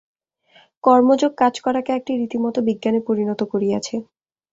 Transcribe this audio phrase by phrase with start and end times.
[0.83, 3.95] কর্মযোগ কাজ করাকে একটি রীতিমত বিজ্ঞানে পরিণত করিয়াছে।